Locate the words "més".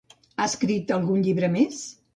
1.59-1.89